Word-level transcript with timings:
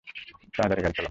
তাড়াতাড়ি 0.57 0.81
গাড়ি 0.81 0.93
চালাও। 0.93 0.99